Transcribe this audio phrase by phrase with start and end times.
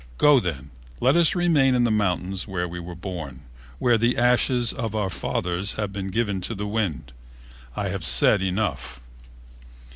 [0.17, 0.71] Go, then.
[0.99, 3.43] Let us remain in the mountains where we were born,
[3.77, 7.13] where the ashes of our fathers have been given to the wind.
[7.75, 8.99] I have said enough."